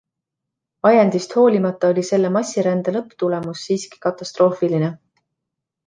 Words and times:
ajendist 0.91 1.35
hoolimata 1.41 1.91
oli 1.95 2.05
selle 2.09 2.33
massirände 2.39 2.97
lõpptulemus 2.97 3.69
siiski 3.71 4.05
katastroofiline. 4.09 4.95